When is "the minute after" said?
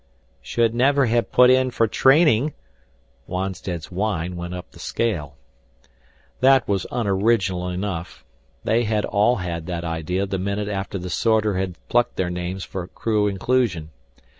10.25-10.97